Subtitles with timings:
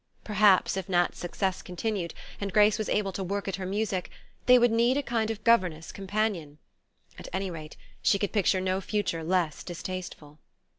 [0.23, 4.09] Perhaps, if Nat's success continued, and Grace was able to work at her music,
[4.47, 6.57] they would need a kind of governess companion.
[7.19, 10.39] At any rate, she could picture no future less distasteful.